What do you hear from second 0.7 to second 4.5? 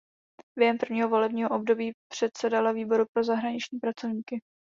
prvního volebního období předsedala Výboru pro zahraniční pracovníky.